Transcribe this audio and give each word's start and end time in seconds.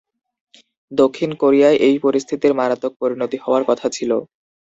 দক্ষিণ 0.91 1.29
কোরিয়ায় 1.41 1.77
এই 1.87 1.95
পরিস্থিতির 2.05 2.53
মারাত্মক 2.59 2.93
পরিণতি 3.01 3.37
হওয়ার 3.43 3.63
কথা 3.69 3.87
ছিল। 3.89 4.11